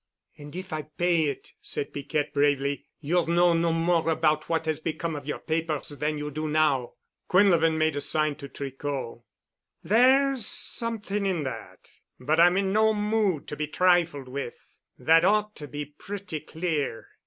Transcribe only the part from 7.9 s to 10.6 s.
a sign to Tricot. "There's